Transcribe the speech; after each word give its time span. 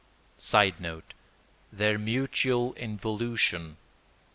[Sidenote: 0.39 1.13
Their 1.71 1.99
mutual 1.99 2.73
involution. 2.73 3.77